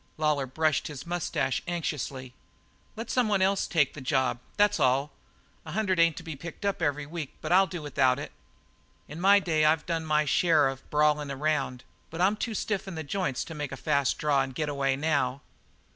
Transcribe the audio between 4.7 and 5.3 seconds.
all.